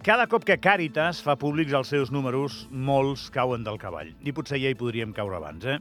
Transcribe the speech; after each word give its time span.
Cada 0.00 0.24
cop 0.32 0.46
que 0.48 0.54
Càritas 0.56 1.18
fa 1.20 1.34
públics 1.36 1.74
els 1.76 1.90
seus 1.92 2.08
números, 2.08 2.62
molts 2.72 3.26
cauen 3.34 3.60
del 3.66 3.76
cavall. 3.76 4.14
I 4.24 4.32
potser 4.32 4.56
ja 4.62 4.70
hi 4.72 4.76
podríem 4.80 5.10
caure 5.12 5.36
abans, 5.36 5.66
eh? 5.68 5.74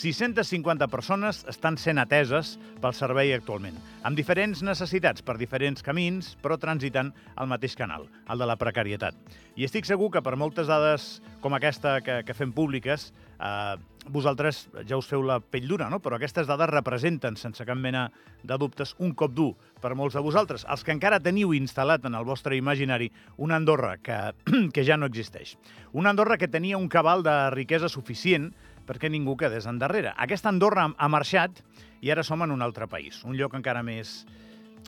650 0.00 0.88
persones 0.88 1.42
estan 1.52 1.76
sent 1.76 2.00
ateses 2.00 2.54
pel 2.80 2.94
servei 2.96 3.34
actualment, 3.36 3.76
amb 4.00 4.16
diferents 4.16 4.62
necessitats 4.64 5.20
per 5.20 5.36
diferents 5.36 5.84
camins, 5.84 6.30
però 6.40 6.56
transitant 6.56 7.10
al 7.36 7.50
mateix 7.52 7.76
canal, 7.76 8.08
el 8.32 8.40
de 8.40 8.48
la 8.48 8.56
precarietat. 8.56 9.18
I 9.60 9.68
estic 9.68 9.84
segur 9.84 10.08
que 10.14 10.24
per 10.24 10.38
moltes 10.40 10.72
dades 10.72 11.18
com 11.44 11.52
aquesta 11.52 11.98
que, 12.00 12.22
que 12.24 12.38
fem 12.38 12.56
públiques, 12.56 13.10
eh, 13.36 13.76
vosaltres 14.12 14.66
ja 14.88 14.98
us 14.98 15.08
feu 15.08 15.22
la 15.26 15.38
pell 15.40 15.66
dura, 15.68 15.88
no? 15.90 16.00
però 16.02 16.16
aquestes 16.16 16.46
dades 16.48 16.70
representen, 16.70 17.36
sense 17.36 17.64
cap 17.66 17.78
mena 17.78 18.06
de 18.46 18.58
dubtes, 18.58 18.94
un 19.02 19.14
cop 19.14 19.34
dur 19.34 19.52
per 19.82 19.94
molts 19.98 20.16
de 20.16 20.22
vosaltres, 20.24 20.66
els 20.70 20.84
que 20.84 20.94
encara 20.94 21.20
teniu 21.22 21.54
instal·lat 21.56 22.06
en 22.06 22.16
el 22.18 22.26
vostre 22.28 22.56
imaginari 22.56 23.10
una 23.36 23.58
Andorra 23.60 23.96
que, 23.98 24.18
que 24.74 24.84
ja 24.86 24.96
no 24.96 25.08
existeix. 25.10 25.56
Una 25.92 26.10
Andorra 26.14 26.38
que 26.38 26.48
tenia 26.48 26.78
un 26.78 26.88
cabal 26.88 27.24
de 27.26 27.36
riquesa 27.54 27.90
suficient 27.92 28.52
perquè 28.86 29.10
ningú 29.10 29.36
quedés 29.36 29.66
endarrere. 29.66 30.14
Aquesta 30.16 30.50
Andorra 30.52 30.86
ha 30.96 31.08
marxat 31.10 31.62
i 32.00 32.12
ara 32.12 32.22
som 32.22 32.42
en 32.44 32.52
un 32.54 32.62
altre 32.62 32.86
país, 32.86 33.22
un 33.24 33.36
lloc 33.38 33.56
encara 33.58 33.82
més, 33.82 34.24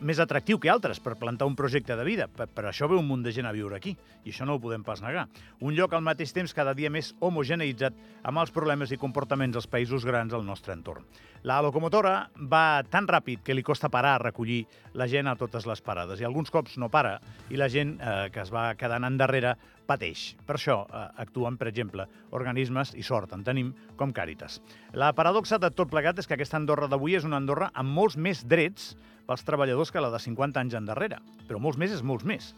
més 0.00 0.18
atractiu 0.22 0.58
que 0.60 0.70
altres 0.72 1.00
per 1.02 1.14
plantar 1.20 1.46
un 1.46 1.56
projecte 1.58 1.96
de 1.96 2.04
vida. 2.06 2.26
Per, 2.28 2.46
per 2.50 2.66
això 2.70 2.88
ve 2.90 2.96
un 2.98 3.06
munt 3.08 3.22
de 3.24 3.32
gent 3.34 3.46
a 3.46 3.52
viure 3.54 3.76
aquí, 3.76 3.94
i 4.24 4.32
això 4.32 4.46
no 4.48 4.56
ho 4.56 4.62
podem 4.62 4.84
pas 4.86 5.02
negar. 5.04 5.26
Un 5.60 5.76
lloc 5.76 5.94
al 5.94 6.04
mateix 6.06 6.32
temps 6.34 6.54
cada 6.56 6.74
dia 6.74 6.90
més 6.90 7.12
homogeneïtzat 7.20 7.96
amb 8.24 8.42
els 8.42 8.54
problemes 8.54 8.92
i 8.92 9.00
comportaments 9.00 9.54
dels 9.54 9.70
països 9.70 10.06
grans 10.06 10.34
al 10.34 10.44
nostre 10.46 10.74
entorn. 10.74 11.06
La 11.44 11.60
locomotora 11.60 12.30
va 12.50 12.82
tan 12.88 13.06
ràpid 13.08 13.42
que 13.44 13.54
li 13.54 13.62
costa 13.62 13.90
parar 13.92 14.14
a 14.16 14.22
recollir 14.22 14.62
la 14.96 15.08
gent 15.10 15.28
a 15.28 15.36
totes 15.36 15.66
les 15.68 15.82
parades, 15.84 16.20
i 16.20 16.24
alguns 16.24 16.50
cops 16.50 16.78
no 16.80 16.88
para, 16.88 17.18
i 17.52 17.60
la 17.60 17.68
gent 17.68 17.98
eh, 18.00 18.30
que 18.32 18.40
es 18.40 18.52
va 18.54 18.70
quedant 18.80 19.04
endarrere 19.04 19.52
pateix. 19.86 20.34
Per 20.46 20.56
això 20.58 20.82
eh, 20.84 21.06
actuen, 21.24 21.58
per 21.60 21.68
exemple, 21.70 22.06
organismes, 22.36 22.94
i 22.98 23.02
sort 23.06 23.34
en 23.36 23.44
tenim, 23.46 23.72
com 24.00 24.12
Càritas. 24.14 24.60
La 24.92 25.12
paradoxa 25.16 25.58
de 25.62 25.70
tot 25.70 25.90
plegat 25.92 26.18
és 26.20 26.28
que 26.28 26.38
aquesta 26.38 26.60
Andorra 26.60 26.88
d'avui 26.90 27.16
és 27.18 27.26
una 27.28 27.40
Andorra 27.40 27.70
amb 27.74 27.94
molts 27.94 28.16
més 28.16 28.44
drets 28.48 28.94
pels 29.24 29.44
treballadors 29.44 29.92
que 29.92 30.02
la 30.04 30.12
de 30.12 30.20
50 30.20 30.60
anys 30.60 30.78
endarrere. 30.78 31.20
Però 31.48 31.60
molts 31.60 31.80
més 31.80 31.94
és 31.94 32.04
molts 32.04 32.26
més. 32.28 32.52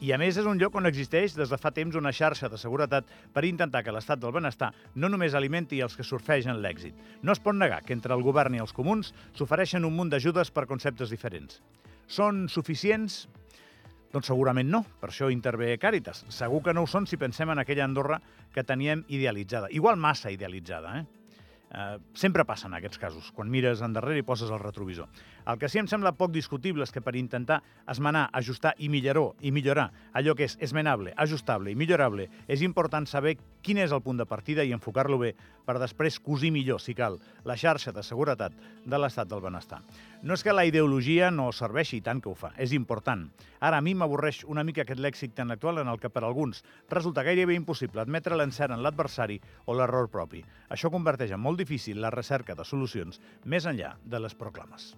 I 0.00 0.14
a 0.14 0.18
més 0.20 0.38
és 0.40 0.46
un 0.48 0.56
lloc 0.56 0.76
on 0.80 0.88
existeix 0.88 1.34
des 1.36 1.50
de 1.52 1.58
fa 1.60 1.72
temps 1.76 1.96
una 1.98 2.12
xarxa 2.16 2.48
de 2.48 2.56
seguretat 2.56 3.08
per 3.34 3.44
intentar 3.44 3.82
que 3.84 3.92
l'estat 3.92 4.20
del 4.22 4.32
benestar 4.32 4.70
no 4.96 5.10
només 5.12 5.36
alimenti 5.36 5.82
els 5.84 5.96
que 5.96 6.06
surfegen 6.06 6.62
l'èxit. 6.64 6.96
No 7.20 7.36
es 7.36 7.42
pot 7.44 7.56
negar 7.56 7.82
que 7.84 7.92
entre 7.92 8.16
el 8.16 8.24
govern 8.24 8.56
i 8.56 8.62
els 8.64 8.72
comuns 8.72 9.12
s'ofereixen 9.36 9.84
un 9.84 9.92
munt 9.98 10.12
d'ajudes 10.14 10.52
per 10.56 10.64
conceptes 10.70 11.12
diferents. 11.12 11.60
Són 12.08 12.46
suficients? 12.48 13.26
Doncs 14.10 14.26
segurament 14.26 14.66
no, 14.70 14.82
per 15.00 15.12
això 15.12 15.30
intervé 15.30 15.76
Càritas. 15.78 16.24
Segur 16.34 16.64
que 16.66 16.74
no 16.74 16.82
ho 16.82 16.90
són 16.90 17.06
si 17.06 17.18
pensem 17.20 17.50
en 17.52 17.62
aquella 17.62 17.86
Andorra 17.86 18.18
que 18.54 18.66
teníem 18.66 19.04
idealitzada. 19.08 19.70
Igual 19.70 20.00
massa 20.02 20.32
idealitzada, 20.34 20.98
eh? 20.98 21.19
Uh, 21.70 22.00
sempre 22.18 22.42
passen 22.42 22.72
aquests 22.74 22.98
casos, 22.98 23.28
quan 23.30 23.46
mires 23.46 23.78
endarrere 23.86 24.18
i 24.18 24.24
poses 24.26 24.50
el 24.50 24.58
retrovisor. 24.58 25.06
El 25.46 25.58
que 25.60 25.68
sí 25.70 25.78
em 25.78 25.86
sembla 25.86 26.10
poc 26.18 26.32
discutible 26.34 26.82
és 26.82 26.90
que 26.90 26.98
per 26.98 27.14
intentar 27.14 27.60
esmenar, 27.86 28.24
ajustar 28.34 28.72
i 28.82 28.88
millorar, 28.90 29.28
i 29.38 29.52
millorar 29.54 29.86
allò 30.18 30.34
que 30.34 30.48
és 30.48 30.56
esmenable, 30.58 31.14
ajustable 31.14 31.70
i 31.70 31.78
millorable, 31.78 32.26
és 32.50 32.64
important 32.66 33.06
saber 33.06 33.36
quin 33.62 33.78
és 33.78 33.94
el 33.94 34.02
punt 34.02 34.18
de 34.18 34.26
partida 34.26 34.64
i 34.66 34.72
enfocar-lo 34.74 35.20
bé 35.20 35.36
per 35.66 35.76
després 35.78 36.18
cosir 36.18 36.50
millor, 36.50 36.80
si 36.82 36.96
cal, 36.98 37.20
la 37.46 37.54
xarxa 37.54 37.94
de 37.94 38.02
seguretat 38.02 38.56
de 38.82 38.98
l'estat 38.98 39.30
del 39.30 39.42
benestar. 39.44 39.78
No 40.26 40.34
és 40.34 40.42
que 40.42 40.52
la 40.52 40.66
ideologia 40.66 41.30
no 41.30 41.52
serveixi, 41.54 42.00
tant 42.02 42.18
que 42.20 42.32
ho 42.32 42.34
fa, 42.34 42.50
és 42.58 42.74
important. 42.74 43.28
Ara, 43.60 43.78
a 43.78 43.84
mi 43.84 43.94
m'avorreix 43.94 44.42
una 44.48 44.64
mica 44.66 44.82
aquest 44.82 45.00
lèxic 45.00 45.36
tan 45.36 45.54
actual 45.54 45.78
en 45.84 45.88
el 45.92 46.00
que 46.00 46.10
per 46.10 46.24
alguns 46.24 46.64
resulta 46.90 47.22
gairebé 47.22 47.54
impossible 47.54 48.02
admetre 48.02 48.36
l'encert 48.36 48.74
en 48.74 48.82
l'adversari 48.82 49.38
o 49.66 49.76
l'error 49.76 50.10
propi. 50.10 50.42
Això 50.68 50.90
converteix 50.90 51.36
en 51.36 51.40
molt 51.44 51.59
difícil 51.60 52.00
la 52.02 52.12
recerca 52.14 52.56
de 52.58 52.66
solucions 52.66 53.20
més 53.44 53.68
enllà 53.70 53.94
de 54.04 54.24
les 54.24 54.36
proclames. 54.36 54.94